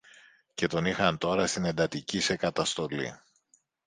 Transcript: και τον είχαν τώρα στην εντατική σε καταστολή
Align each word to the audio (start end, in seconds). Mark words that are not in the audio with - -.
και 0.53 0.67
τον 0.67 0.85
είχαν 0.85 1.17
τώρα 1.17 1.47
στην 1.47 1.65
εντατική 1.65 2.19
σε 2.19 2.35
καταστολή 2.35 3.13